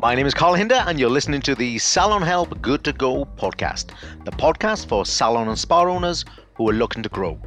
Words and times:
My 0.00 0.14
name 0.14 0.24
is 0.24 0.32
Carl 0.32 0.54
Hinder, 0.54 0.82
and 0.86 0.98
you're 0.98 1.10
listening 1.10 1.42
to 1.42 1.54
the 1.54 1.76
Salon 1.78 2.22
Help 2.22 2.62
Good 2.62 2.82
to 2.84 2.92
Go 2.94 3.26
podcast, 3.36 3.90
the 4.24 4.30
podcast 4.30 4.88
for 4.88 5.04
salon 5.04 5.48
and 5.48 5.58
spa 5.58 5.82
owners 5.82 6.24
who 6.54 6.70
are 6.70 6.72
looking 6.72 7.02
to 7.02 7.10
grow. 7.10 7.38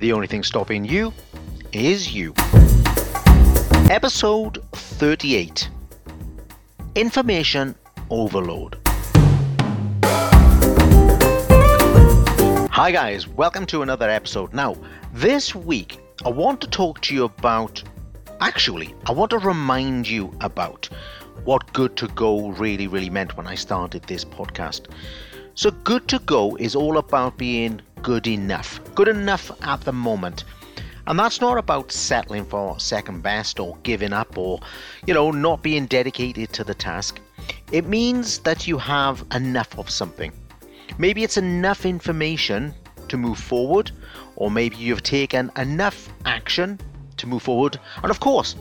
The 0.00 0.12
only 0.12 0.26
thing 0.26 0.42
stopping 0.42 0.84
you 0.84 1.12
is 1.70 2.12
you. 2.12 2.34
Episode 3.88 4.64
38 4.72 5.70
Information 6.96 7.76
Overload. 8.10 8.80
Hi, 12.72 12.90
guys, 12.90 13.28
welcome 13.28 13.64
to 13.66 13.82
another 13.82 14.10
episode. 14.10 14.52
Now, 14.52 14.74
this 15.12 15.54
week 15.54 16.00
I 16.24 16.30
want 16.30 16.60
to 16.62 16.66
talk 16.68 17.00
to 17.02 17.14
you 17.14 17.26
about 17.26 17.80
actually, 18.40 18.92
I 19.06 19.12
want 19.12 19.30
to 19.30 19.38
remind 19.38 20.08
you 20.08 20.32
about 20.40 20.88
what 21.44 21.72
good 21.72 21.96
to 21.96 22.08
go 22.08 22.48
really, 22.50 22.86
really 22.86 23.10
meant 23.10 23.36
when 23.36 23.46
I 23.46 23.54
started 23.54 24.02
this 24.02 24.24
podcast. 24.24 24.86
So, 25.54 25.70
good 25.70 26.06
to 26.08 26.18
go 26.20 26.56
is 26.56 26.76
all 26.76 26.98
about 26.98 27.38
being 27.38 27.80
good 28.02 28.26
enough, 28.26 28.80
good 28.94 29.08
enough 29.08 29.50
at 29.62 29.80
the 29.82 29.92
moment. 29.92 30.44
And 31.06 31.18
that's 31.18 31.40
not 31.40 31.56
about 31.56 31.92
settling 31.92 32.44
for 32.44 32.78
second 32.80 33.22
best 33.22 33.60
or 33.60 33.76
giving 33.84 34.12
up 34.12 34.36
or, 34.36 34.60
you 35.06 35.14
know, 35.14 35.30
not 35.30 35.62
being 35.62 35.86
dedicated 35.86 36.52
to 36.54 36.64
the 36.64 36.74
task. 36.74 37.20
It 37.70 37.86
means 37.86 38.38
that 38.40 38.66
you 38.66 38.76
have 38.78 39.24
enough 39.32 39.78
of 39.78 39.88
something. 39.88 40.32
Maybe 40.98 41.22
it's 41.22 41.36
enough 41.36 41.86
information 41.86 42.74
to 43.08 43.16
move 43.16 43.38
forward, 43.38 43.92
or 44.34 44.50
maybe 44.50 44.76
you've 44.76 45.02
taken 45.02 45.50
enough 45.56 46.08
action 46.24 46.80
to 47.18 47.26
move 47.26 47.42
forward. 47.42 47.78
And 48.02 48.10
of 48.10 48.20
course, 48.20 48.56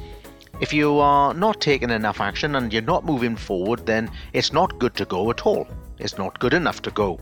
if 0.62 0.74
you 0.74 1.00
are 1.00 1.34
not 1.34 1.60
taking 1.60 1.90
enough 1.90 2.22
action 2.22 2.56
and 2.56 2.72
you're 2.72 2.82
not 2.82 3.06
moving 3.06 3.36
forward, 3.36 3.86
then 3.86 4.10
it's 4.34 4.54
not 4.54 4.80
good 4.80 4.96
to 4.96 5.06
go 5.06 5.30
at 5.30 5.46
all. 5.46 5.68
It's 6.00 6.18
not 6.18 6.40
good 6.40 6.54
enough 6.54 6.82
to 6.84 6.92
go. 6.92 7.20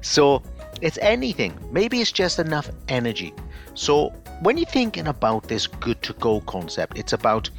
So 0.00 0.42
it's 0.80 0.98
anything. 0.98 1.58
Maybe 1.70 2.00
it's 2.00 2.12
just 2.12 2.38
enough 2.38 2.70
energy. 2.88 3.34
So 3.74 4.10
when 4.40 4.56
you're 4.56 4.66
thinking 4.66 5.08
about 5.08 5.48
this 5.48 5.66
good 5.66 6.00
to 6.02 6.12
go 6.14 6.40
concept, 6.42 6.98
it's 6.98 7.12
about 7.12 7.50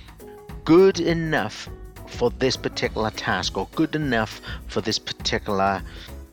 good 0.65 0.99
enough 0.99 1.69
for 2.07 2.29
this 2.31 2.57
particular 2.57 3.09
task 3.11 3.57
or 3.57 3.67
good 3.75 3.95
enough 3.95 4.41
for 4.67 4.81
this 4.81 4.99
particular 4.99 5.81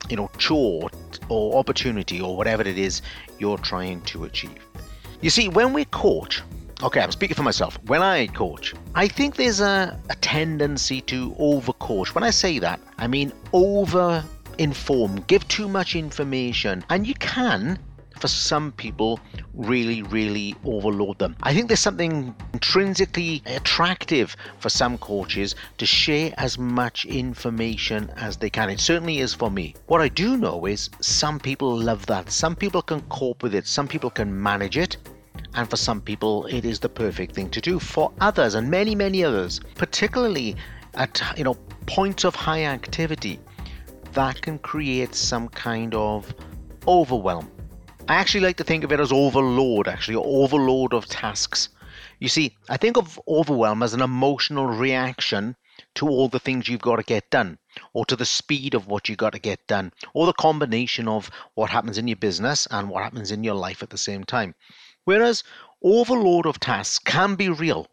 you 0.09 0.17
know 0.17 0.31
chore 0.39 0.91
or 1.29 1.59
opportunity 1.59 2.21
or 2.21 2.37
whatever 2.37 2.63
it 2.63 2.79
is 2.79 3.03
you're 3.39 3.59
trying 3.59 4.01
to 4.03 4.25
achieve. 4.25 4.59
You 5.21 5.31
see, 5.31 5.49
when 5.49 5.73
we 5.73 5.85
coach, 5.87 6.43
okay, 6.83 7.01
I'm 7.01 7.13
speaking 7.13 7.35
for 7.35 7.43
myself. 7.43 7.79
When 7.87 8.03
I 8.03 8.27
coach, 8.29 8.75
I 8.95 9.09
think 9.09 9.37
there's 9.37 9.61
a, 9.61 9.99
a 10.11 10.15
tendency 10.17 11.01
to 11.03 11.35
over 11.39 11.73
coach. 11.75 12.15
When 12.15 12.25
I 12.25 12.31
say 12.31 12.59
that, 12.59 12.81
I 12.99 13.07
mean 13.07 13.33
over 13.53 14.25
inform, 14.59 15.21
give 15.23 15.47
too 15.49 15.69
much 15.69 15.95
information, 15.97 16.85
and 16.91 17.07
you 17.07 17.15
can 17.15 17.79
for 18.19 18.29
some 18.29 18.73
people 18.73 19.21
really 19.55 20.03
really 20.03 20.55
overload 20.65 21.19
them. 21.19 21.37
I 21.43 21.55
think 21.55 21.69
there's 21.69 21.81
something 21.81 22.35
intrinsically 22.53 23.43
attractive 23.47 24.37
for 24.59 24.69
some 24.69 24.99
coaches 24.99 25.55
to 25.79 25.87
share 25.87 26.33
as 26.37 26.59
much 26.59 27.05
information 27.07 28.11
as 28.17 28.37
they 28.37 28.51
can. 28.51 28.71
It 28.71 28.81
certainly 28.81 29.19
is 29.19 29.35
for 29.35 29.51
me. 29.51 29.77
What 29.87 30.01
i 30.01 30.09
do 30.09 30.37
know 30.37 30.67
is 30.67 30.91
some 31.01 31.39
people 31.39 31.79
love 31.79 32.07
that. 32.07 32.31
Some 32.31 32.57
people 32.57 32.83
can 32.83 33.01
cope 33.03 33.43
with 33.43 33.55
it. 33.55 33.67
Some 33.67 33.87
people 33.87 34.11
can 34.11 34.43
manage 34.43 34.77
it 34.77 34.97
and 35.55 35.69
for 35.69 35.77
some 35.77 36.01
people 36.01 36.47
it 36.47 36.65
is 36.65 36.81
the 36.81 36.89
perfect 36.89 37.35
thing 37.35 37.51
to 37.51 37.61
do. 37.61 37.79
For 37.79 38.13
others 38.21 38.55
and 38.55 38.71
many 38.71 38.95
many 38.95 39.25
others 39.25 39.61
particularly 39.75 40.57
at 40.95 41.23
you 41.37 41.45
know 41.45 41.55
points 41.87 42.25
of 42.25 42.35
high 42.35 42.65
activity 42.65 43.41
that 44.13 44.41
can 44.43 44.59
create 44.59 45.15
some 45.15 45.49
kind 45.49 45.95
of 45.95 46.35
overwhelm. 46.87 47.51
I 48.09 48.15
actually 48.15 48.41
like 48.41 48.57
to 48.57 48.65
think 48.65 48.85
of 48.85 48.93
it 48.93 49.01
as 49.01 49.13
overload 49.13 49.89
actually 49.89 50.17
overload 50.17 50.93
of 50.95 51.07
tasks. 51.07 51.69
You 52.21 52.29
see 52.29 52.57
i 52.69 52.77
think 52.77 52.97
of 52.97 53.21
overwhelm 53.29 53.83
as 53.83 53.95
an 53.95 54.03
emotional 54.03 54.67
reaction 54.67 55.57
to 55.95 56.09
all 56.09 56.29
the 56.29 56.41
things 56.41 56.69
you've 56.69 56.81
got 56.81 56.97
to 56.97 57.03
get 57.03 57.31
done 57.31 57.59
or 57.93 58.05
to 58.07 58.17
the 58.17 58.25
speed 58.25 58.75
of 58.75 58.87
what 58.87 59.09
you've 59.09 59.19
got 59.19 59.33
to 59.33 59.39
get 59.39 59.67
done 59.67 59.93
or 60.15 60.27
the 60.27 60.33
combination 60.33 61.09
of 61.09 61.31
what 61.55 61.71
happens 61.71 61.99
in 61.99 62.09
your 62.09 62.17
business 62.17 62.67
and 62.71 62.89
what 62.89 63.03
happens 63.03 63.31
in 63.31 63.45
your 63.45 63.55
life 63.55 63.83
at 63.83 63.91
the 63.91 63.99
same 63.99 64.25
time 64.25 64.55
Whereas 65.09 65.43
overload 65.83 66.45
of 66.45 66.61
tasks 66.61 66.99
can 66.99 67.35
be 67.35 67.49
real. 67.49 67.87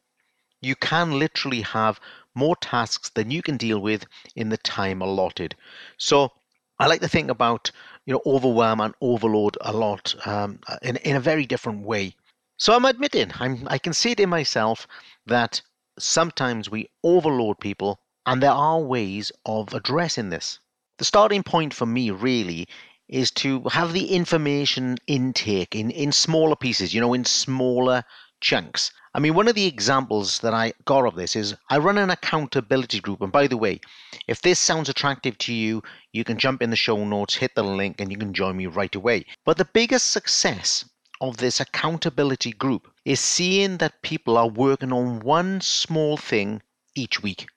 You 0.60 0.76
can 0.76 1.18
literally 1.18 1.62
have 1.62 1.98
more 2.34 2.58
tasks 2.58 3.10
than 3.10 3.32
you 3.32 3.42
can 3.42 3.56
deal 3.56 3.80
with 3.80 4.06
in 4.36 4.50
the 4.50 4.58
time 4.58 5.02
allotted. 5.02 5.56
So 5.98 6.34
I 6.78 6.88
like 6.88 7.00
to 7.00 7.08
think 7.08 7.32
about 7.32 7.72
you 8.06 8.14
know 8.14 8.22
overwhelm 8.26 8.82
and 8.82 8.94
overload 9.00 9.58
a 9.62 9.72
lot 9.72 10.14
um, 10.28 10.60
in 10.82 10.98
in 10.98 11.16
a 11.16 11.22
very 11.22 11.46
different 11.46 11.84
way. 11.84 12.18
So 12.58 12.76
I'm 12.76 12.84
admitting 12.84 13.32
I'm 13.40 13.66
I 13.70 13.78
can 13.78 13.94
see 13.94 14.12
it 14.12 14.20
in 14.20 14.30
myself 14.30 14.86
that 15.26 15.62
sometimes 15.98 16.70
we 16.70 16.90
overload 17.02 17.62
people, 17.62 17.98
and 18.26 18.44
there 18.44 18.60
are 18.68 18.82
ways 18.82 19.32
of 19.46 19.74
addressing 19.74 20.32
this. 20.32 20.60
The 20.98 21.06
starting 21.06 21.44
point 21.44 21.74
for 21.74 21.86
me 21.86 22.10
really 22.10 22.68
is 23.08 23.32
to 23.32 23.62
have 23.70 23.94
the 23.94 24.12
information 24.12 24.98
intake 25.08 25.76
in, 25.76 25.92
in 25.92 26.12
smaller 26.12 26.56
pieces, 26.56 26.94
you 26.94 27.02
know, 27.02 27.14
in 27.14 27.26
smaller 27.26 28.04
chunks. 28.42 28.92
I 29.14 29.20
mean, 29.20 29.34
one 29.34 29.48
of 29.48 29.56
the 29.56 29.66
examples 29.66 30.40
that 30.40 30.54
I 30.54 30.74
got 30.84 31.06
of 31.06 31.16
this 31.16 31.36
is 31.36 31.56
I 31.70 31.78
run 31.78 31.98
an 31.98 32.10
accountability 32.10 33.00
group. 33.00 33.22
And 33.22 33.32
by 33.32 33.48
the 33.48 33.58
way, 33.58 33.80
if 34.28 34.42
this 34.42 34.60
sounds 34.60 34.90
attractive 34.90 35.38
to 35.40 35.54
you, 35.54 35.84
you 36.12 36.24
can 36.24 36.38
jump 36.38 36.62
in 36.62 36.70
the 36.70 36.76
show 36.76 37.04
notes, 37.06 37.36
hit 37.36 37.56
the 37.56 37.64
link, 37.64 38.02
and 38.02 38.12
you 38.12 38.18
can 38.18 38.34
join 38.34 38.58
me 38.58 38.66
right 38.66 38.94
away. 38.94 39.26
But 39.46 39.58
the 39.58 39.66
biggest 39.66 40.12
success 40.12 40.84
of 41.22 41.38
this 41.38 41.62
accountability 41.62 42.52
group 42.52 42.92
is 43.06 43.20
seeing 43.22 43.78
that 43.78 44.02
people 44.02 44.38
are 44.38 44.50
working 44.50 44.92
on 44.92 45.22
one 45.22 45.62
small 45.62 46.18
thing 46.18 46.62
each 46.94 47.24
week. 47.24 47.48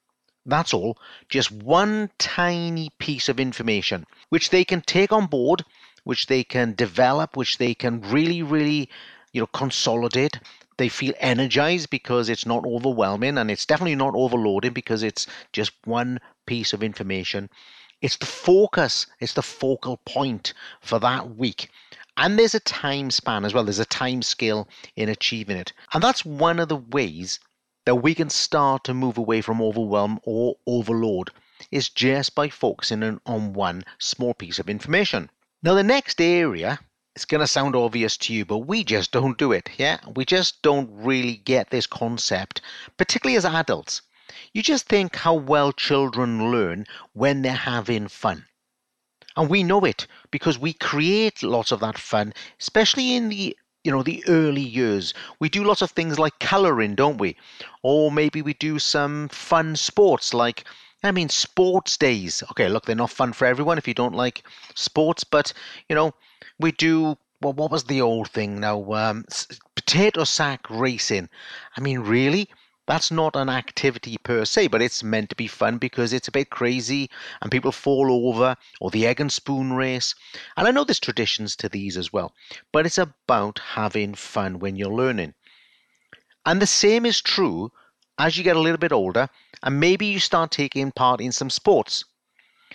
That's 0.48 0.72
all. 0.72 0.96
Just 1.28 1.52
one 1.52 2.08
tiny 2.16 2.88
piece 2.98 3.28
of 3.28 3.38
information 3.38 4.06
which 4.30 4.48
they 4.48 4.64
can 4.64 4.80
take 4.80 5.12
on 5.12 5.26
board, 5.26 5.62
which 6.04 6.26
they 6.26 6.42
can 6.42 6.74
develop, 6.74 7.36
which 7.36 7.58
they 7.58 7.74
can 7.74 8.00
really, 8.00 8.42
really, 8.42 8.88
you 9.32 9.42
know, 9.42 9.46
consolidate. 9.48 10.40
They 10.78 10.88
feel 10.88 11.12
energized 11.18 11.90
because 11.90 12.30
it's 12.30 12.46
not 12.46 12.64
overwhelming 12.64 13.36
and 13.36 13.50
it's 13.50 13.66
definitely 13.66 13.96
not 13.96 14.14
overloading 14.14 14.72
because 14.72 15.02
it's 15.02 15.26
just 15.52 15.72
one 15.84 16.18
piece 16.46 16.72
of 16.72 16.82
information. 16.82 17.50
It's 18.00 18.16
the 18.16 18.24
focus, 18.24 19.06
it's 19.20 19.34
the 19.34 19.42
focal 19.42 19.98
point 20.06 20.54
for 20.80 20.98
that 21.00 21.36
week. 21.36 21.68
And 22.16 22.38
there's 22.38 22.54
a 22.54 22.60
time 22.60 23.10
span 23.10 23.44
as 23.44 23.52
well, 23.52 23.64
there's 23.64 23.78
a 23.78 23.84
time 23.84 24.22
scale 24.22 24.66
in 24.96 25.10
achieving 25.10 25.58
it. 25.58 25.74
And 25.92 26.02
that's 26.02 26.24
one 26.24 26.58
of 26.58 26.70
the 26.70 26.76
ways 26.76 27.38
that 27.88 27.94
we 27.94 28.14
can 28.14 28.28
start 28.28 28.84
to 28.84 28.92
move 28.92 29.16
away 29.16 29.40
from 29.40 29.62
overwhelm 29.62 30.20
or 30.24 30.54
overload 30.66 31.30
is 31.70 31.88
just 31.88 32.34
by 32.34 32.46
focusing 32.46 33.18
on 33.24 33.54
one 33.54 33.82
small 33.98 34.34
piece 34.34 34.58
of 34.58 34.68
information. 34.68 35.30
Now, 35.62 35.72
the 35.72 35.82
next 35.82 36.20
area 36.20 36.80
is 37.16 37.24
going 37.24 37.40
to 37.40 37.46
sound 37.46 37.74
obvious 37.74 38.18
to 38.18 38.34
you, 38.34 38.44
but 38.44 38.58
we 38.58 38.84
just 38.84 39.10
don't 39.10 39.38
do 39.38 39.52
it. 39.52 39.70
Yeah, 39.78 40.00
we 40.14 40.26
just 40.26 40.60
don't 40.60 40.90
really 40.92 41.36
get 41.36 41.70
this 41.70 41.86
concept, 41.86 42.60
particularly 42.98 43.38
as 43.38 43.46
adults. 43.46 44.02
You 44.52 44.62
just 44.62 44.84
think 44.84 45.16
how 45.16 45.32
well 45.32 45.72
children 45.72 46.50
learn 46.50 46.84
when 47.14 47.40
they're 47.40 47.52
having 47.54 48.08
fun. 48.08 48.44
And 49.34 49.48
we 49.48 49.62
know 49.62 49.86
it 49.86 50.06
because 50.30 50.58
we 50.58 50.74
create 50.74 51.42
lots 51.42 51.72
of 51.72 51.80
that 51.80 51.96
fun, 51.96 52.34
especially 52.60 53.14
in 53.14 53.30
the 53.30 53.56
you 53.88 53.94
know 53.94 54.02
the 54.02 54.22
early 54.28 54.60
years. 54.60 55.14
We 55.40 55.48
do 55.48 55.64
lots 55.64 55.80
of 55.80 55.92
things 55.92 56.18
like 56.18 56.38
coloring 56.40 56.94
don't 56.94 57.16
we? 57.16 57.36
Or 57.82 58.12
maybe 58.12 58.42
we 58.42 58.52
do 58.52 58.78
some 58.78 59.28
fun 59.30 59.76
sports 59.76 60.34
like 60.34 60.64
i 61.02 61.10
mean 61.10 61.30
sports 61.30 61.96
days. 61.96 62.42
Okay 62.50 62.68
look 62.68 62.84
they're 62.84 62.94
not 63.04 63.10
fun 63.10 63.32
for 63.32 63.46
everyone 63.46 63.78
if 63.78 63.88
you 63.88 63.94
don't 63.94 64.14
like 64.14 64.42
sports 64.74 65.24
but 65.24 65.54
you 65.88 65.96
know 65.96 66.12
we 66.60 66.70
do 66.72 67.16
well, 67.40 67.54
what 67.54 67.70
was 67.70 67.84
the 67.84 68.02
old 68.02 68.28
thing? 68.30 68.60
Now 68.60 68.92
um, 68.92 69.24
potato 69.74 70.24
sack 70.24 70.68
racing. 70.68 71.30
I 71.74 71.80
mean 71.80 72.00
really 72.00 72.50
that's 72.88 73.10
not 73.10 73.36
an 73.36 73.50
activity 73.50 74.16
per 74.16 74.46
se, 74.46 74.68
but 74.68 74.80
it's 74.80 75.02
meant 75.02 75.28
to 75.28 75.36
be 75.36 75.46
fun 75.46 75.76
because 75.76 76.14
it's 76.14 76.26
a 76.26 76.32
bit 76.32 76.48
crazy 76.48 77.10
and 77.42 77.52
people 77.52 77.70
fall 77.70 78.10
over, 78.10 78.56
or 78.80 78.90
the 78.90 79.06
egg 79.06 79.20
and 79.20 79.30
spoon 79.30 79.74
race. 79.74 80.14
And 80.56 80.66
I 80.66 80.70
know 80.70 80.84
there's 80.84 80.98
traditions 80.98 81.54
to 81.56 81.68
these 81.68 81.98
as 81.98 82.14
well, 82.14 82.32
but 82.72 82.86
it's 82.86 82.96
about 82.96 83.58
having 83.58 84.14
fun 84.14 84.58
when 84.58 84.74
you're 84.74 84.88
learning. 84.88 85.34
And 86.46 86.62
the 86.62 86.66
same 86.66 87.04
is 87.04 87.20
true 87.20 87.70
as 88.18 88.38
you 88.38 88.42
get 88.42 88.56
a 88.56 88.60
little 88.60 88.78
bit 88.78 88.90
older 88.90 89.28
and 89.62 89.78
maybe 89.78 90.06
you 90.06 90.18
start 90.18 90.50
taking 90.50 90.90
part 90.90 91.20
in 91.20 91.30
some 91.30 91.50
sports. 91.50 92.06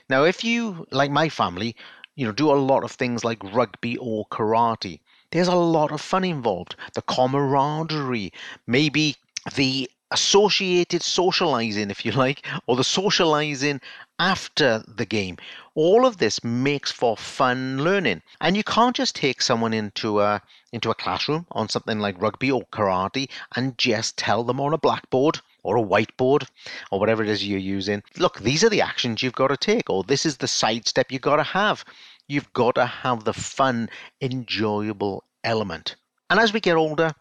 Now, 0.09 0.25
if 0.25 0.43
you, 0.43 0.85
like 0.91 1.09
my 1.09 1.27
family, 1.27 1.75
you 2.15 2.27
know, 2.27 2.31
do 2.31 2.51
a 2.51 2.53
lot 2.53 2.83
of 2.83 2.91
things 2.91 3.23
like 3.23 3.43
rugby 3.43 3.97
or 3.97 4.27
karate, 4.27 4.99
there's 5.31 5.47
a 5.47 5.55
lot 5.55 5.91
of 5.91 6.01
fun 6.01 6.23
involved. 6.23 6.75
The 6.93 7.01
camaraderie, 7.01 8.31
maybe 8.67 9.15
the 9.55 9.89
associated 10.13 11.03
socializing, 11.03 11.89
if 11.91 12.05
you 12.05 12.11
like, 12.25 12.45
or 12.67 12.75
the 12.75 12.83
socializing 12.83 13.81
after 14.19 14.83
the 14.87 15.05
game. 15.05 15.37
All 15.75 16.05
of 16.05 16.17
this 16.17 16.43
makes 16.43 16.91
for 16.91 17.17
fun 17.17 17.83
learning. 17.83 18.21
And 18.39 18.55
you 18.55 18.63
can't 18.63 18.95
just 18.95 19.15
take 19.15 19.41
someone 19.41 19.73
into 19.73 20.21
a 20.21 20.41
into 20.71 20.89
a 20.89 20.95
classroom 20.95 21.45
on 21.51 21.69
something 21.69 21.99
like 21.99 22.21
rugby 22.21 22.49
or 22.49 22.63
karate 22.71 23.29
and 23.55 23.77
just 23.77 24.17
tell 24.17 24.43
them 24.43 24.59
on 24.59 24.73
a 24.73 24.77
blackboard 24.77 25.39
or 25.63 25.77
a 25.77 25.83
whiteboard 25.83 26.47
or 26.91 26.99
whatever 26.99 27.23
it 27.23 27.29
is 27.29 27.45
you're 27.45 27.59
using. 27.59 28.03
Look, 28.17 28.39
these 28.39 28.63
are 28.63 28.69
the 28.69 28.81
actions 28.81 29.21
you've 29.21 29.33
got 29.33 29.47
to 29.47 29.57
take, 29.57 29.89
or 29.89 30.03
this 30.03 30.25
is 30.25 30.37
the 30.37 30.47
sidestep 30.47 31.11
you've 31.11 31.21
got 31.21 31.37
to 31.37 31.43
have. 31.43 31.85
You've 32.27 32.51
got 32.53 32.75
to 32.75 32.85
have 32.85 33.23
the 33.23 33.33
fun, 33.33 33.89
enjoyable 34.21 35.23
element. 35.43 35.95
And 36.29 36.39
as 36.39 36.53
we 36.53 36.59
get 36.59 36.75
older, 36.75 37.11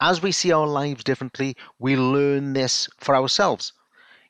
as 0.00 0.22
we 0.22 0.32
see 0.32 0.52
our 0.52 0.66
lives 0.66 1.04
differently, 1.04 1.56
we 1.78 1.96
learn 1.96 2.52
this 2.52 2.88
for 2.98 3.16
ourselves. 3.16 3.72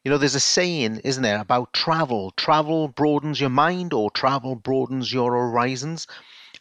You 0.04 0.10
know, 0.10 0.18
there's 0.18 0.34
a 0.34 0.40
saying, 0.40 1.00
isn't 1.04 1.22
there, 1.22 1.40
about 1.40 1.72
travel. 1.72 2.30
Travel 2.36 2.88
broadens 2.88 3.40
your 3.40 3.50
mind 3.50 3.92
or 3.92 4.10
travel 4.10 4.54
broadens 4.54 5.12
your 5.12 5.32
horizons. 5.32 6.06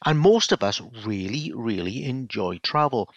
And 0.06 0.20
most 0.20 0.52
of 0.52 0.64
us 0.64 0.82
really, 1.06 1.52
really 1.56 2.04
enjoy 2.06 2.58
travel. 2.60 3.10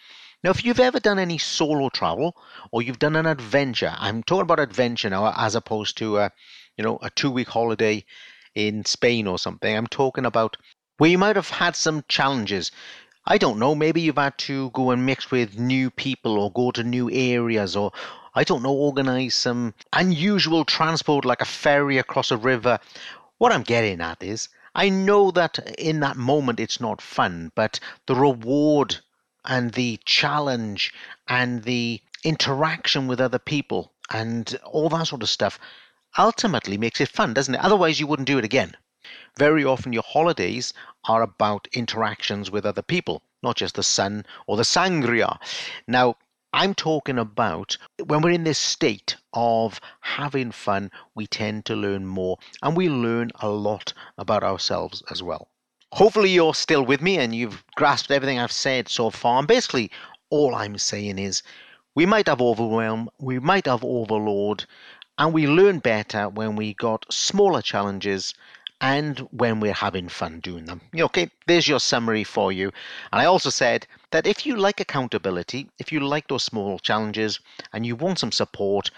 Now, 0.43 0.49
if 0.49 0.65
you've 0.65 0.79
ever 0.79 0.99
done 0.99 1.19
any 1.19 1.37
solo 1.37 1.89
travel 1.89 2.35
or 2.71 2.81
you've 2.81 2.99
done 2.99 3.15
an 3.15 3.25
adventure, 3.25 3.93
I'm 3.97 4.23
talking 4.23 4.41
about 4.43 4.59
adventure 4.59 5.09
now 5.09 5.33
as 5.35 5.55
opposed 5.55 5.97
to 5.97 6.17
a, 6.17 6.31
you 6.77 6.83
know, 6.83 6.97
a 7.01 7.09
two-week 7.11 7.49
holiday 7.49 8.05
in 8.55 8.85
Spain 8.85 9.27
or 9.27 9.37
something. 9.37 9.75
I'm 9.75 9.87
talking 9.87 10.25
about 10.25 10.57
where 10.97 11.09
you 11.09 11.17
might 11.17 11.35
have 11.35 11.49
had 11.49 11.75
some 11.75 12.03
challenges. 12.07 12.71
I 13.25 13.37
don't 13.37 13.59
know, 13.59 13.75
maybe 13.75 14.01
you've 14.01 14.17
had 14.17 14.37
to 14.39 14.71
go 14.71 14.89
and 14.89 15.05
mix 15.05 15.29
with 15.29 15.59
new 15.59 15.91
people 15.91 16.39
or 16.39 16.51
go 16.51 16.71
to 16.71 16.83
new 16.83 17.09
areas 17.11 17.75
or 17.75 17.91
I 18.33 18.43
don't 18.43 18.63
know, 18.63 18.73
organize 18.73 19.35
some 19.35 19.75
unusual 19.93 20.65
transport 20.65 21.23
like 21.23 21.41
a 21.41 21.45
ferry 21.45 21.97
across 21.99 22.31
a 22.31 22.37
river. 22.37 22.79
What 23.37 23.51
I'm 23.51 23.63
getting 23.63 24.01
at 24.01 24.23
is 24.23 24.49
I 24.73 24.89
know 24.89 25.31
that 25.31 25.59
in 25.77 25.99
that 25.99 26.17
moment 26.17 26.59
it's 26.59 26.79
not 26.79 27.01
fun, 27.01 27.51
but 27.53 27.79
the 28.07 28.15
reward 28.15 28.97
and 29.45 29.73
the 29.73 29.99
challenge 30.05 30.93
and 31.27 31.63
the 31.63 32.01
interaction 32.23 33.07
with 33.07 33.21
other 33.21 33.39
people 33.39 33.91
and 34.09 34.57
all 34.63 34.89
that 34.89 35.07
sort 35.07 35.23
of 35.23 35.29
stuff 35.29 35.59
ultimately 36.17 36.77
makes 36.77 37.01
it 37.01 37.09
fun, 37.09 37.33
doesn't 37.33 37.55
it? 37.55 37.61
Otherwise, 37.61 37.99
you 37.99 38.07
wouldn't 38.07 38.27
do 38.27 38.37
it 38.37 38.45
again. 38.45 38.75
Very 39.37 39.65
often, 39.65 39.93
your 39.93 40.03
holidays 40.03 40.73
are 41.05 41.21
about 41.21 41.67
interactions 41.73 42.49
with 42.51 42.65
other 42.65 42.81
people, 42.81 43.23
not 43.43 43.55
just 43.57 43.75
the 43.75 43.83
sun 43.83 44.25
or 44.47 44.57
the 44.57 44.63
sangria. 44.63 45.37
Now, 45.87 46.15
I'm 46.53 46.75
talking 46.75 47.17
about 47.17 47.77
when 48.05 48.21
we're 48.21 48.31
in 48.31 48.43
this 48.43 48.59
state 48.59 49.15
of 49.33 49.79
having 50.01 50.51
fun, 50.51 50.91
we 51.15 51.25
tend 51.25 51.65
to 51.65 51.75
learn 51.75 52.05
more 52.05 52.37
and 52.61 52.75
we 52.75 52.89
learn 52.89 53.31
a 53.39 53.49
lot 53.49 53.93
about 54.17 54.43
ourselves 54.43 55.01
as 55.09 55.23
well. 55.23 55.47
Hopefully, 55.93 56.29
you're 56.29 56.53
still 56.53 56.85
with 56.85 57.01
me 57.01 57.17
and 57.17 57.33
you've 57.33 57.63
grasped 57.75 58.11
everything 58.11 58.39
I've 58.39 58.51
said 58.51 58.89
so 58.89 59.09
far. 59.09 59.39
And 59.39 59.47
basically, 59.47 59.91
all 60.29 60.55
I'm 60.55 60.77
saying 60.77 61.19
is 61.19 61.41
we 61.95 62.05
might 62.05 62.27
have 62.27 62.41
overwhelm, 62.41 63.09
we 63.19 63.39
might 63.39 63.65
have 63.65 63.83
overload, 63.83 64.65
and 65.17 65.33
we 65.33 65.47
learn 65.47 65.79
better 65.79 66.27
when 66.29 66.55
we 66.55 66.73
got 66.73 67.05
smaller 67.11 67.61
challenges 67.61 68.33
and 68.81 69.19
when 69.31 69.59
we're 69.59 69.73
having 69.73 70.09
fun 70.09 70.39
doing 70.39 70.65
them. 70.65 70.81
Okay, 70.93 71.29
there's 71.45 71.67
your 71.67 71.79
summary 71.79 72.23
for 72.23 72.51
you. 72.51 72.71
And 73.13 73.21
I 73.21 73.25
also 73.25 73.51
said 73.51 73.85
that 74.09 74.25
if 74.25 74.45
you 74.45 74.55
like 74.57 74.79
accountability, 74.79 75.69
if 75.77 75.91
you 75.91 75.99
like 75.99 76.27
those 76.27 76.43
small 76.43 76.79
challenges 76.79 77.39
and 77.71 77.85
you 77.85 77.95
want 77.95 78.19
some 78.19 78.31
support, 78.31 78.89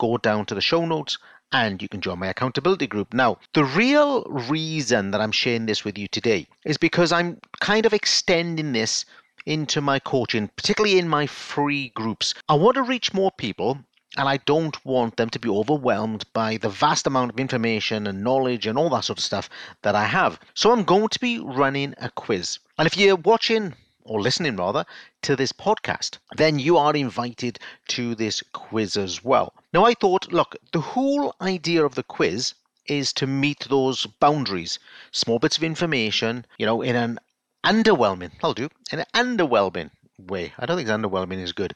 go 0.00 0.16
down 0.16 0.46
to 0.46 0.54
the 0.54 0.62
show 0.62 0.86
notes 0.86 1.18
and 1.52 1.80
you 1.82 1.88
can 1.88 2.00
join 2.00 2.18
my 2.18 2.28
accountability 2.28 2.86
group. 2.86 3.12
Now, 3.12 3.38
the 3.52 3.64
real 3.64 4.24
reason 4.24 5.10
that 5.10 5.20
I'm 5.20 5.32
sharing 5.32 5.66
this 5.66 5.84
with 5.84 5.98
you 5.98 6.08
today 6.08 6.46
is 6.64 6.78
because 6.78 7.12
I'm 7.12 7.38
kind 7.60 7.86
of 7.86 7.92
extending 7.92 8.72
this 8.72 9.04
into 9.44 9.80
my 9.80 9.98
coaching, 9.98 10.48
particularly 10.56 10.98
in 10.98 11.08
my 11.08 11.26
free 11.26 11.90
groups. 11.90 12.34
I 12.48 12.54
want 12.54 12.74
to 12.76 12.82
reach 12.82 13.14
more 13.14 13.30
people 13.30 13.78
and 14.16 14.28
I 14.28 14.38
don't 14.38 14.84
want 14.84 15.16
them 15.16 15.30
to 15.30 15.38
be 15.38 15.48
overwhelmed 15.48 16.24
by 16.32 16.56
the 16.56 16.68
vast 16.68 17.06
amount 17.06 17.32
of 17.32 17.40
information 17.40 18.06
and 18.06 18.24
knowledge 18.24 18.66
and 18.66 18.78
all 18.78 18.90
that 18.90 19.04
sort 19.04 19.18
of 19.18 19.24
stuff 19.24 19.48
that 19.82 19.94
I 19.94 20.04
have. 20.04 20.40
So 20.54 20.72
I'm 20.72 20.84
going 20.84 21.08
to 21.08 21.20
be 21.20 21.38
running 21.38 21.94
a 21.98 22.10
quiz. 22.10 22.58
And 22.78 22.86
if 22.86 22.96
you're 22.96 23.16
watching 23.16 23.74
or 24.08 24.20
listening 24.20 24.56
rather, 24.56 24.84
to 25.22 25.36
this 25.36 25.52
podcast, 25.52 26.18
then 26.36 26.58
you 26.58 26.76
are 26.76 26.94
invited 26.94 27.58
to 27.88 28.14
this 28.14 28.42
quiz 28.52 28.96
as 28.96 29.24
well. 29.24 29.52
Now, 29.72 29.84
I 29.84 29.94
thought, 29.94 30.32
look, 30.32 30.56
the 30.72 30.80
whole 30.80 31.34
idea 31.40 31.84
of 31.84 31.94
the 31.96 32.04
quiz 32.04 32.54
is 32.86 33.12
to 33.14 33.26
meet 33.26 33.66
those 33.68 34.06
boundaries, 34.06 34.78
small 35.10 35.38
bits 35.38 35.56
of 35.56 35.64
information, 35.64 36.46
you 36.58 36.66
know, 36.66 36.82
in 36.82 36.94
an 36.94 37.18
underwhelming, 37.64 38.30
I'll 38.42 38.54
do, 38.54 38.68
in 38.92 39.00
an 39.00 39.06
underwhelming 39.12 39.90
way. 40.18 40.52
I 40.58 40.66
don't 40.66 40.76
think 40.76 40.88
underwhelming 40.88 41.42
is 41.42 41.52
good. 41.52 41.74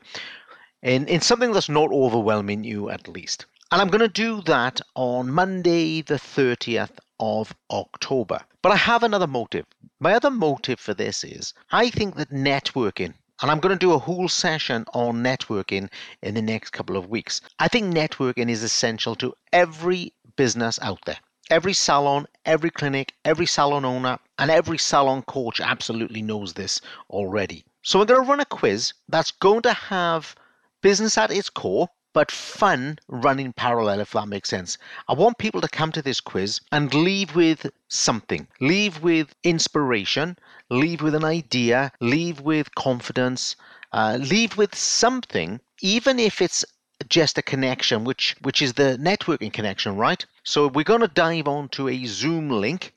In, 0.83 1.07
in 1.09 1.21
something 1.21 1.53
that's 1.53 1.69
not 1.69 1.93
overwhelming 1.93 2.65
you, 2.65 2.89
at 2.89 3.07
least. 3.07 3.45
And 3.71 3.83
I'm 3.83 3.89
going 3.89 4.01
to 4.01 4.09
do 4.09 4.41
that 4.43 4.81
on 4.97 5.31
Monday, 5.31 6.01
the 6.01 6.15
30th 6.15 6.99
of 7.21 7.55
October. 7.71 8.41
But 8.63 8.73
I 8.73 8.77
have 8.77 9.03
another 9.03 9.27
motive. 9.27 9.67
My 10.01 10.15
other 10.15 10.31
motive 10.31 10.81
for 10.81 10.95
this 10.95 11.23
is 11.23 11.53
I 11.71 11.91
think 11.91 12.17
that 12.17 12.31
networking, 12.31 13.15
and 13.43 13.51
I'm 13.51 13.61
going 13.61 13.75
to 13.75 13.79
do 13.79 13.93
a 13.93 13.99
whole 13.99 14.29
session 14.29 14.87
on 14.95 15.23
networking 15.23 15.91
in 16.23 16.35
the 16.35 16.43
next 16.43 16.71
couple 16.71 16.97
of 16.97 17.11
weeks. 17.11 17.43
I 17.59 17.69
think 17.69 17.95
networking 17.95 18.49
is 18.49 18.63
essential 18.63 19.15
to 19.17 19.35
every 19.53 20.15
business 20.37 20.79
out 20.81 21.05
there. 21.05 21.19
Every 21.51 21.75
salon, 21.75 22.27
every 22.47 22.71
clinic, 22.71 23.13
every 23.25 23.47
salon 23.47 23.85
owner, 23.85 24.19
and 24.39 24.51
every 24.51 24.79
salon 24.79 25.23
coach 25.23 25.61
absolutely 25.61 26.23
knows 26.23 26.55
this 26.55 26.81
already. 27.11 27.65
So, 27.83 28.01
I'm 28.01 28.07
going 28.07 28.25
to 28.25 28.29
run 28.29 28.41
a 28.41 28.47
quiz 28.47 28.95
that's 29.09 29.31
going 29.31 29.63
to 29.63 29.75
have 29.75 30.35
business 30.83 31.19
at 31.19 31.31
its 31.31 31.51
core 31.51 31.89
but 32.13 32.31
fun 32.31 32.99
running 33.09 33.53
parallel, 33.53 34.01
if 34.01 34.13
that 34.13 34.27
makes 34.27 34.49
sense. 34.49 34.79
I 35.09 35.13
want 35.13 35.39
people 35.39 35.61
to 35.61 35.69
come 35.69 35.93
to 35.93 36.03
this 36.03 36.21
quiz 36.21 36.61
and 36.73 36.93
leave 36.93 37.37
with 37.37 37.71
something. 37.89 38.49
Leave 38.61 39.03
with 39.03 39.35
inspiration, 39.45 40.37
leave 40.69 41.03
with 41.03 41.15
an 41.15 41.25
idea, 41.25 41.93
leave 42.01 42.41
with 42.41 42.75
confidence, 42.75 43.55
uh, 43.93 44.19
leave 44.21 44.57
with 44.57 44.75
something, 44.75 45.61
even 45.83 46.19
if 46.19 46.43
it's 46.43 46.65
just 47.09 47.39
a 47.39 47.43
connection, 47.43 48.05
which 48.05 48.37
which 48.43 48.61
is 48.61 48.75
the 48.75 48.99
networking 49.01 49.53
connection, 49.53 49.97
right? 49.97 50.25
So 50.45 50.67
we're 50.67 50.85
going 50.85 51.01
to 51.01 51.09
dive 51.09 51.49
onto 51.49 51.89
a 51.89 52.05
Zoom 52.07 52.51
link. 52.51 52.93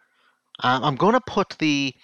Um, 0.60 0.84
I'm 0.84 0.96
going 0.96 1.14
to 1.14 1.22
put 1.22 1.56
the 1.60 1.96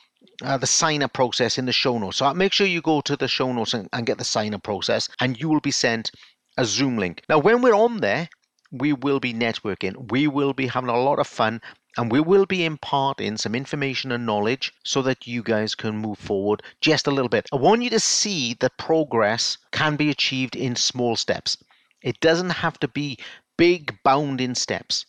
uh, 0.43 0.57
the 0.57 0.67
sign 0.67 1.03
up 1.03 1.13
process 1.13 1.57
in 1.57 1.65
the 1.65 1.71
show 1.71 1.97
notes. 1.97 2.17
So 2.17 2.33
make 2.33 2.53
sure 2.53 2.67
you 2.67 2.81
go 2.81 3.01
to 3.01 3.15
the 3.15 3.27
show 3.27 3.51
notes 3.51 3.73
and, 3.73 3.89
and 3.93 4.05
get 4.05 4.17
the 4.17 4.23
sign 4.23 4.53
up 4.53 4.63
process, 4.63 5.09
and 5.19 5.39
you 5.39 5.49
will 5.49 5.59
be 5.59 5.71
sent 5.71 6.11
a 6.57 6.65
Zoom 6.65 6.97
link. 6.97 7.23
Now, 7.29 7.39
when 7.39 7.61
we're 7.61 7.75
on 7.75 7.99
there, 7.99 8.29
we 8.71 8.93
will 8.93 9.19
be 9.19 9.33
networking. 9.33 10.11
We 10.11 10.27
will 10.27 10.53
be 10.53 10.67
having 10.67 10.89
a 10.89 10.99
lot 10.99 11.19
of 11.19 11.27
fun 11.27 11.61
and 11.97 12.11
we 12.11 12.19
will 12.19 12.45
be 12.45 12.65
imparting 12.65 13.35
some 13.37 13.55
information 13.55 14.11
and 14.11 14.25
knowledge 14.25 14.71
so 14.83 15.01
that 15.01 15.25
you 15.25 15.41
guys 15.41 15.73
can 15.73 15.97
move 15.97 16.19
forward 16.19 16.61
just 16.81 17.07
a 17.07 17.11
little 17.11 17.29
bit. 17.29 17.47
I 17.51 17.55
want 17.55 17.81
you 17.81 17.89
to 17.89 17.99
see 17.99 18.53
that 18.59 18.77
progress 18.77 19.57
can 19.71 19.95
be 19.95 20.09
achieved 20.09 20.55
in 20.55 20.75
small 20.75 21.15
steps. 21.15 21.57
It 22.01 22.19
doesn't 22.19 22.51
have 22.51 22.79
to 22.79 22.87
be 22.87 23.17
big 23.57 23.97
bounding 24.03 24.55
steps. 24.55 25.05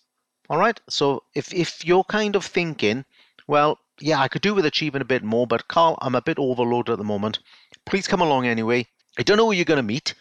All 0.49 0.59
right? 0.59 0.81
So 0.89 1.23
if 1.35 1.53
if 1.53 1.85
you're 1.85 2.05
kind 2.05 2.35
of 2.35 2.45
thinking, 2.45 3.05
well, 3.47 3.79
yeah, 4.00 4.21
I 4.21 4.28
could 4.28 4.42
do 4.42 4.54
with 4.54 4.66
achieving 4.66 5.02
a 5.02 5.04
bit 5.07 5.23
more, 5.23 5.47
but 5.47 5.69
Carl, 5.69 5.99
I'm 6.00 6.14
a 6.14 6.23
bit 6.23 6.38
overloaded 6.38 6.92
at 6.92 6.99
the 6.99 7.04
moment. 7.04 7.40
Please 7.85 8.09
come 8.09 8.21
along 8.21 8.47
anyway. 8.47 8.87
I 9.19 9.23
don't 9.23 9.37
know 9.37 9.47
who 9.47 9.52
you're 9.52 9.64
going 9.64 9.76
to 9.76 9.83
meet. 9.83 10.14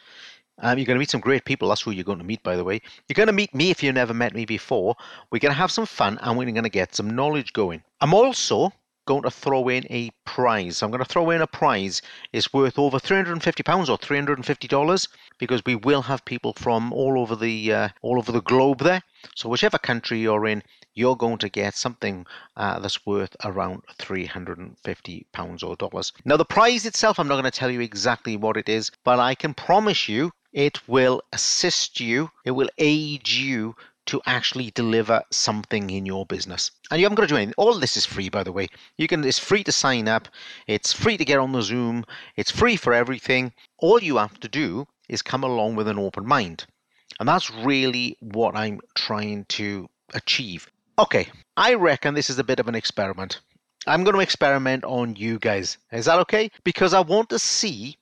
Um, 0.62 0.78
you're 0.78 0.86
going 0.86 0.96
to 0.96 1.00
meet 1.00 1.10
some 1.10 1.22
great 1.22 1.46
people. 1.46 1.70
That's 1.70 1.82
who 1.82 1.92
you're 1.92 2.04
going 2.04 2.18
to 2.18 2.24
meet, 2.26 2.44
by 2.44 2.56
the 2.56 2.64
way. 2.64 2.82
You're 3.08 3.16
going 3.16 3.28
to 3.28 3.34
meet 3.34 3.56
me 3.56 3.70
if 3.70 3.82
you've 3.82 3.96
never 3.96 4.14
met 4.14 4.34
me 4.34 4.46
before. 4.46 4.96
We're 5.32 5.40
going 5.40 5.54
to 5.54 5.58
have 5.58 5.72
some 5.72 5.86
fun 5.86 6.18
and 6.22 6.38
we're 6.38 6.52
going 6.52 6.64
to 6.64 6.70
get 6.70 6.96
some 6.96 7.10
knowledge 7.10 7.54
going. 7.54 7.84
I'm 8.02 8.14
also 8.14 8.74
going 9.10 9.24
to 9.24 9.32
throw 9.32 9.68
in 9.70 9.88
a 9.90 10.12
prize. 10.24 10.84
I'm 10.84 10.92
going 10.92 11.04
to 11.04 11.14
throw 11.14 11.32
in 11.32 11.42
a 11.42 11.48
prize. 11.48 12.00
It's 12.32 12.54
worth 12.54 12.78
over 12.78 13.00
£350 13.00 13.90
or 13.90 13.98
$350 13.98 15.08
because 15.40 15.66
we 15.66 15.74
will 15.74 16.04
have 16.04 16.24
people 16.26 16.54
from 16.54 16.94
all 16.94 17.20
over 17.20 17.36
the 17.36 17.74
uh, 17.74 17.90
all 18.04 18.20
over 18.20 18.32
the 18.32 18.44
globe 18.44 18.82
there. 18.84 19.02
So 19.36 19.50
whichever 19.50 19.80
country 19.80 20.20
you're 20.20 20.46
in, 20.46 20.62
you're 20.94 21.16
going 21.16 21.40
to 21.40 21.50
get 21.50 21.74
something 21.74 22.28
uh, 22.56 22.78
that's 22.78 23.04
worth 23.04 23.36
around 23.44 23.82
£350 23.98 25.64
or 25.64 25.76
dollars. 25.76 26.14
Now, 26.24 26.38
the 26.38 26.46
prize 26.46 26.86
itself, 26.86 27.20
I'm 27.20 27.28
not 27.28 27.42
going 27.42 27.52
to 27.52 27.60
tell 27.60 27.72
you 27.72 27.82
exactly 27.82 28.38
what 28.38 28.58
it 28.58 28.70
is, 28.70 28.92
but 29.04 29.18
I 29.20 29.34
can 29.34 29.56
promise 29.56 30.08
you 30.08 30.32
it 30.54 30.88
will 30.88 31.22
assist 31.34 32.00
you, 32.00 32.30
it 32.46 32.52
will 32.52 32.70
aid 32.78 33.28
you 33.28 33.76
to 34.10 34.20
actually 34.26 34.72
deliver 34.72 35.22
something 35.32 35.92
in 35.92 36.04
your 36.04 36.26
business. 36.26 36.72
And 36.90 37.00
you 37.00 37.06
haven't 37.06 37.18
got 37.18 37.22
to 37.22 37.28
do 37.28 37.36
anything. 37.36 37.54
All 37.58 37.78
this 37.78 37.96
is 37.96 38.08
free, 38.08 38.28
by 38.28 38.44
the 38.44 38.52
way. 38.52 38.68
You 38.98 39.08
can 39.08 39.24
it's 39.24 39.38
free 39.38 39.64
to 39.66 39.72
sign 39.72 40.08
up, 40.08 40.28
it's 40.66 40.92
free 40.92 41.16
to 41.16 41.24
get 41.24 41.38
on 41.38 41.52
the 41.52 41.62
Zoom, 41.62 42.06
it's 42.36 42.50
free 42.50 42.76
for 42.76 42.92
everything. 42.92 43.54
All 43.78 44.02
you 44.02 44.18
have 44.18 44.40
to 44.40 44.48
do 44.48 44.88
is 45.08 45.22
come 45.22 45.44
along 45.44 45.76
with 45.76 45.88
an 45.88 46.00
open 46.00 46.26
mind. 46.26 46.66
And 47.20 47.30
that's 47.30 47.52
really 47.52 48.18
what 48.20 48.56
I'm 48.56 48.82
trying 48.96 49.46
to 49.60 49.88
achieve. 50.16 50.68
Okay, 50.98 51.28
I 51.56 51.76
reckon 51.76 52.16
this 52.16 52.32
is 52.32 52.40
a 52.40 52.44
bit 52.44 52.60
of 52.60 52.68
an 52.68 52.74
experiment. 52.74 53.42
I'm 53.86 54.04
going 54.04 54.16
to 54.16 54.22
experiment 54.22 54.86
on 54.86 55.18
you 55.18 55.38
guys. 55.38 55.78
Is 55.92 56.06
that 56.06 56.18
okay? 56.22 56.50
Because 56.64 56.96
I 56.96 57.02
want 57.02 57.30
to 57.30 57.38
see 57.38 57.99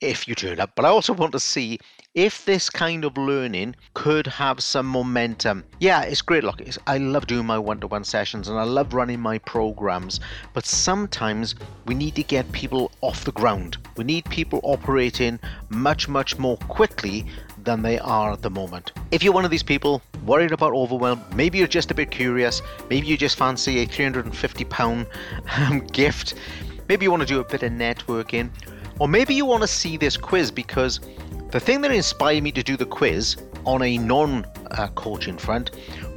if 0.00 0.26
you 0.26 0.34
turn 0.34 0.60
up, 0.60 0.70
but 0.74 0.84
I 0.84 0.88
also 0.88 1.12
want 1.12 1.32
to 1.32 1.40
see 1.40 1.78
if 2.14 2.44
this 2.44 2.68
kind 2.68 3.04
of 3.04 3.16
learning 3.16 3.76
could 3.94 4.26
have 4.26 4.60
some 4.60 4.86
momentum. 4.86 5.64
Yeah, 5.78 6.02
it's 6.02 6.22
great. 6.22 6.42
Look, 6.42 6.60
it's, 6.60 6.78
I 6.86 6.98
love 6.98 7.26
doing 7.26 7.46
my 7.46 7.58
one 7.58 7.78
to 7.80 7.86
one 7.86 8.02
sessions 8.02 8.48
and 8.48 8.58
I 8.58 8.64
love 8.64 8.94
running 8.94 9.20
my 9.20 9.38
programs, 9.38 10.18
but 10.52 10.66
sometimes 10.66 11.54
we 11.86 11.94
need 11.94 12.16
to 12.16 12.22
get 12.22 12.50
people 12.50 12.90
off 13.00 13.24
the 13.24 13.32
ground. 13.32 13.76
We 13.96 14.04
need 14.04 14.24
people 14.24 14.60
operating 14.64 15.38
much, 15.68 16.08
much 16.08 16.38
more 16.38 16.56
quickly 16.56 17.26
than 17.62 17.82
they 17.82 17.98
are 17.98 18.32
at 18.32 18.42
the 18.42 18.50
moment. 18.50 18.92
If 19.10 19.22
you're 19.22 19.34
one 19.34 19.44
of 19.44 19.50
these 19.50 19.62
people 19.62 20.02
worried 20.24 20.52
about 20.52 20.72
overwhelm, 20.72 21.22
maybe 21.34 21.58
you're 21.58 21.68
just 21.68 21.90
a 21.90 21.94
bit 21.94 22.10
curious, 22.10 22.62
maybe 22.88 23.06
you 23.06 23.16
just 23.16 23.36
fancy 23.36 23.80
a 23.80 23.86
£350 23.86 25.06
um, 25.58 25.86
gift, 25.92 26.34
maybe 26.88 27.04
you 27.04 27.10
want 27.10 27.20
to 27.20 27.26
do 27.26 27.40
a 27.40 27.44
bit 27.44 27.62
of 27.62 27.70
networking, 27.72 28.50
or 29.00 29.08
maybe 29.08 29.34
you 29.34 29.44
want 29.44 29.62
to 29.62 29.66
see 29.66 29.96
this 29.96 30.16
quiz 30.16 30.50
because 30.50 31.00
the 31.50 31.58
thing 31.58 31.80
that 31.80 31.90
inspired 31.90 32.42
me 32.44 32.52
to 32.52 32.62
do 32.62 32.76
the 32.76 32.86
quiz 32.86 33.36
on 33.64 33.82
a 33.82 33.98
non 33.98 34.44
uh, 34.70 34.88
front 35.38 35.70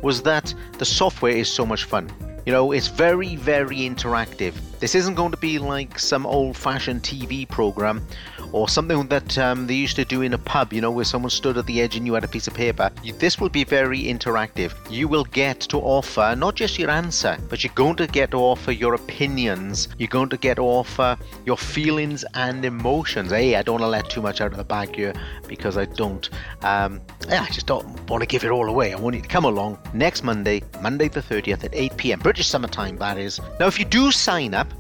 was 0.04 0.22
that 0.22 0.54
the 0.78 0.86
software 0.86 1.36
is 1.36 1.50
so 1.50 1.66
much 1.66 1.86
fun. 1.86 2.12
You 2.46 2.52
know, 2.52 2.74
it's 2.74 2.88
very, 2.88 3.38
very 3.38 3.78
interactive. 3.78 4.54
This 4.84 4.96
isn't 4.96 5.16
going 5.16 5.32
to 5.32 5.38
be 5.38 5.60
like 5.60 5.98
some 5.98 6.26
old 6.26 6.58
fashioned 6.58 7.04
TV 7.04 7.48
program 7.48 8.06
or 8.52 8.68
something 8.68 9.08
that 9.08 9.38
um, 9.38 9.66
they 9.66 9.76
used 9.76 9.96
to 9.96 10.04
do 10.04 10.24
in 10.24 10.34
a 10.34 10.38
pub, 10.38 10.74
you 10.74 10.82
know, 10.82 10.92
where 10.92 11.06
someone 11.06 11.30
stood 11.30 11.58
at 11.58 11.66
the 11.68 11.82
edge 11.82 11.96
and 11.96 12.06
you 12.06 12.14
had 12.14 12.26
a 12.26 12.28
piece 12.28 12.48
of 12.48 12.54
paper. 12.54 12.92
This 13.18 13.40
will 13.40 13.48
be 13.48 13.64
very 13.64 14.04
interactive. 14.04 14.74
You 14.92 15.08
will 15.08 15.24
get 15.24 15.62
to 15.62 15.78
offer 15.78 16.36
not 16.38 16.56
just 16.56 16.78
your 16.78 16.90
answer, 16.90 17.38
but 17.50 17.64
you're 17.64 17.74
going 17.76 17.96
to 17.96 18.08
get 18.08 18.32
to 18.32 18.38
offer 18.38 18.74
your 18.74 18.94
opinions. 18.94 19.88
You're 19.98 20.10
going 20.10 20.28
to 20.28 20.38
get 20.38 20.56
to 20.56 20.64
offer 20.64 21.18
your 21.46 21.58
feelings 21.58 22.26
and 22.34 22.66
emotions. 22.66 23.32
Hey, 23.32 23.56
I 23.56 23.62
don't 23.62 23.80
want 23.80 23.84
to 23.84 23.88
let 23.88 24.10
too 24.10 24.22
much 24.22 24.42
out 24.42 24.52
of 24.52 24.58
the 24.58 24.66
bag 24.66 24.94
here 24.94 25.14
because 25.48 25.78
I 25.78 25.86
don't. 25.86 26.30
Um, 26.62 27.00
I 27.30 27.48
just 27.52 27.68
don't 27.68 27.88
want 28.10 28.22
to 28.22 28.28
give 28.28 28.44
it 28.44 28.52
all 28.52 28.68
away. 28.68 28.92
I 28.92 29.00
want 29.00 29.16
you 29.16 29.22
to 29.22 29.28
come 29.30 29.46
along 29.46 29.80
next 29.94 30.24
Monday, 30.24 30.62
Monday 30.82 31.08
the 31.08 31.22
30th 31.22 31.64
at 31.64 31.74
8 31.74 31.96
p.m. 31.96 32.20
British 32.20 32.48
summertime, 32.48 32.98
that 32.98 33.18
is. 33.18 33.40
Now, 33.62 33.68
if 33.68 33.80
you 33.80 33.86
do 33.86 34.12
sign 34.12 34.54
up 34.54 34.73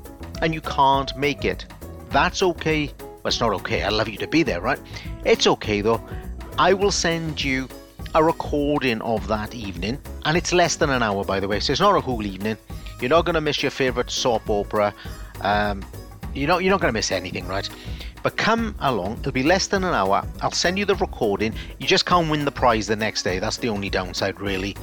and 0.43 0.53
you 0.53 0.61
can't 0.61 1.15
make 1.17 1.45
it, 1.45 1.65
that's 2.09 2.43
okay. 2.43 2.91
Well, 2.99 3.27
it's 3.27 3.39
not 3.39 3.53
okay. 3.53 3.81
I'd 3.81 3.93
love 3.93 4.09
you 4.09 4.17
to 4.17 4.27
be 4.27 4.43
there, 4.43 4.59
right? 4.59 4.79
It's 5.25 5.47
okay 5.47 5.79
though. 5.79 6.03
I 6.59 6.73
will 6.73 6.91
send 6.91 7.41
you 7.41 7.69
a 8.13 8.23
recording 8.23 9.01
of 9.01 9.25
that 9.27 9.55
evening, 9.55 9.97
and 10.25 10.37
it's 10.37 10.53
less 10.53 10.75
than 10.75 10.89
an 10.89 11.01
hour, 11.01 11.23
by 11.23 11.39
the 11.39 11.47
way, 11.47 11.59
so 11.61 11.71
it's 11.71 11.79
not 11.81 11.95
a 11.95 12.01
whole 12.01 12.25
evening. 12.25 12.57
You're 12.99 13.09
not 13.09 13.25
going 13.25 13.35
to 13.35 13.41
miss 13.41 13.63
your 13.63 13.71
favorite 13.71 14.11
soap 14.11 14.49
opera. 14.49 14.93
Um, 15.41 15.83
you're 16.35 16.47
not, 16.47 16.61
you're 16.61 16.71
not 16.71 16.81
going 16.81 16.93
to 16.93 16.97
miss 16.97 17.11
anything, 17.11 17.47
right? 17.47 17.67
But 18.21 18.35
come 18.37 18.75
along, 18.81 19.19
it'll 19.19 19.31
be 19.31 19.43
less 19.43 19.67
than 19.67 19.83
an 19.83 19.93
hour. 19.93 20.27
I'll 20.41 20.51
send 20.51 20.77
you 20.77 20.85
the 20.85 20.95
recording. 20.95 21.53
You 21.79 21.87
just 21.87 22.05
can't 22.05 22.29
win 22.29 22.45
the 22.45 22.51
prize 22.51 22.85
the 22.85 22.95
next 22.95 23.23
day. 23.23 23.39
That's 23.39 23.57
the 23.57 23.69
only 23.69 23.89
downside, 23.89 24.39
really 24.39 24.75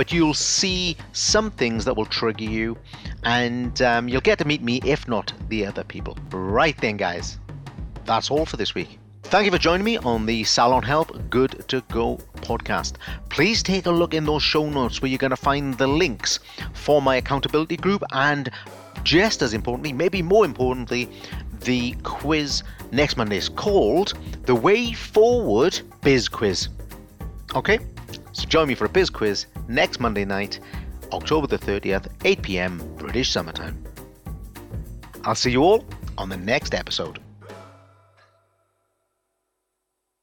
but 0.00 0.12
you'll 0.12 0.32
see 0.32 0.96
some 1.12 1.50
things 1.50 1.84
that 1.84 1.94
will 1.94 2.06
trigger 2.06 2.44
you, 2.44 2.74
and 3.24 3.80
um, 3.82 4.08
you'll 4.08 4.20
get 4.20 4.38
to 4.38 4.44
meet 4.44 4.62
me, 4.62 4.80
if 4.84 5.06
not 5.08 5.32
the 5.48 5.66
other 5.66 5.84
people. 5.84 6.16
Right 6.30 6.76
then, 6.80 6.96
guys, 6.96 7.38
that's 8.04 8.30
all 8.30 8.46
for 8.46 8.56
this 8.56 8.74
week. 8.74 8.98
Thank 9.24 9.44
you 9.44 9.52
for 9.52 9.58
joining 9.58 9.84
me 9.84 9.96
on 9.98 10.26
the 10.26 10.42
Salon 10.42 10.82
Help 10.82 11.30
Good 11.30 11.64
to 11.68 11.82
Go 11.82 12.16
podcast. 12.36 12.94
Please 13.28 13.62
take 13.62 13.86
a 13.86 13.90
look 13.90 14.12
in 14.12 14.24
those 14.24 14.42
show 14.42 14.68
notes 14.68 15.00
where 15.00 15.08
you're 15.08 15.18
going 15.18 15.30
to 15.30 15.36
find 15.36 15.78
the 15.78 15.86
links 15.86 16.40
for 16.72 17.00
my 17.00 17.16
accountability 17.16 17.76
group 17.76 18.02
and 18.12 18.50
just 19.04 19.42
as 19.42 19.54
importantly, 19.54 19.92
maybe 19.92 20.20
more 20.20 20.44
importantly, 20.44 21.08
the 21.60 21.92
quiz 22.02 22.64
next 22.90 23.16
Monday 23.16 23.36
is 23.36 23.48
called 23.48 24.14
the 24.46 24.54
Way 24.54 24.92
Forward 24.92 25.80
Biz 26.02 26.28
Quiz. 26.28 26.68
Okay, 27.54 27.78
so 28.32 28.46
join 28.46 28.68
me 28.68 28.74
for 28.74 28.86
a 28.86 28.88
biz 28.88 29.10
quiz 29.10 29.46
next 29.68 30.00
Monday 30.00 30.24
night, 30.24 30.60
October 31.12 31.46
the 31.46 31.58
30th, 31.58 32.08
8 32.24 32.42
pm 32.42 32.94
British 32.96 33.30
Summertime. 33.30 33.82
I'll 35.24 35.34
see 35.34 35.50
you 35.50 35.62
all 35.62 35.84
on 36.16 36.28
the 36.28 36.36
next 36.36 36.74
episode. 36.74 37.20